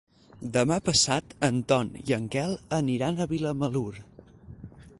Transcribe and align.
Demà 0.53 0.77
passat 0.85 1.35
en 1.49 1.59
Ton 1.73 1.91
i 2.05 2.15
en 2.17 2.25
Quel 2.37 2.55
aniran 2.81 3.21
a 3.21 3.29
Vilamalur. 3.35 3.89